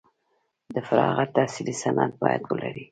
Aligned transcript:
د 0.73 0.75
فراغت 0.87 1.29
تحصیلي 1.37 1.75
سند 1.81 2.11
باید 2.21 2.41
ولري. 2.49 2.79